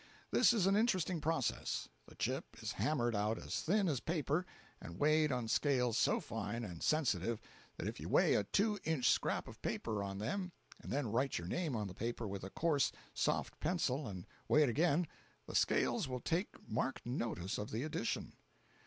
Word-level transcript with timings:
This 0.31 0.51
is 0.51 0.65
an 0.65 0.75
interesting 0.75 1.21
process. 1.21 1.87
The 2.07 2.15
chip 2.15 2.57
is 2.63 2.71
hammered 2.71 3.15
out 3.15 3.37
as 3.37 3.61
thin 3.61 3.87
as 3.87 3.99
paper 3.99 4.47
and 4.81 4.97
weighed 4.97 5.31
on 5.31 5.47
scales 5.47 5.95
so 5.95 6.19
fine 6.19 6.63
and 6.63 6.81
sensitive 6.81 7.39
that 7.77 7.87
if 7.87 7.99
you 7.99 8.09
weigh 8.09 8.33
a 8.33 8.43
two 8.43 8.79
inch 8.83 9.07
scrap 9.11 9.47
of 9.47 9.61
paper 9.61 10.01
on 10.01 10.17
them 10.17 10.53
and 10.81 10.91
then 10.91 11.11
write 11.11 11.37
your 11.37 11.45
name 11.47 11.75
on 11.75 11.85
the 11.85 11.93
paper 11.93 12.27
with 12.27 12.43
a 12.43 12.49
course, 12.49 12.91
soft 13.13 13.59
pencil 13.59 14.07
and 14.07 14.25
weigh 14.47 14.63
it 14.63 14.69
again, 14.69 15.05
the 15.45 15.53
scales 15.53 16.07
will 16.07 16.19
take 16.19 16.47
marked 16.67 17.05
notice 17.05 17.59
of 17.59 17.69
the 17.69 17.83
addition. 17.83 18.33